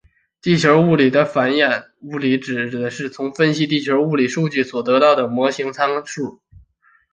[0.41, 6.41] 地球物理的反演理论指的是从分析地球物理数据所得到的模型参数。